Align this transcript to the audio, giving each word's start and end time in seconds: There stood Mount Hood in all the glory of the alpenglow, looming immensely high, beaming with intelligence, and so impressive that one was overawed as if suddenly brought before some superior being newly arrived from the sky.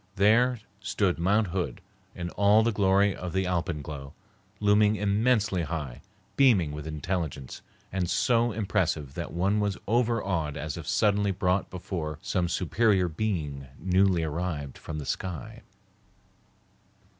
There 0.15 0.59
stood 0.79 1.19
Mount 1.19 1.49
Hood 1.49 1.79
in 2.15 2.31
all 2.31 2.63
the 2.63 2.71
glory 2.71 3.15
of 3.15 3.33
the 3.33 3.45
alpenglow, 3.45 4.15
looming 4.59 4.95
immensely 4.95 5.61
high, 5.61 6.01
beaming 6.35 6.71
with 6.71 6.87
intelligence, 6.87 7.61
and 7.91 8.09
so 8.09 8.51
impressive 8.51 9.13
that 9.13 9.31
one 9.31 9.59
was 9.59 9.77
overawed 9.87 10.57
as 10.57 10.75
if 10.75 10.87
suddenly 10.87 11.29
brought 11.29 11.69
before 11.69 12.17
some 12.23 12.49
superior 12.49 13.07
being 13.07 13.67
newly 13.77 14.23
arrived 14.23 14.75
from 14.79 14.97
the 14.97 15.05
sky. 15.05 15.61